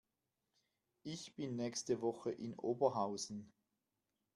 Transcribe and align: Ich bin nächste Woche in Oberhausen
Ich 1.03 1.35
bin 1.35 1.57
nächste 1.57 2.01
Woche 2.01 2.31
in 2.31 2.55
Oberhausen 2.55 3.53